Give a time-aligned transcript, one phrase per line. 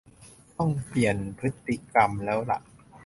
[0.57, 2.59] ต้องเปลี่ยนพฤติกรรมแล้วล่ะ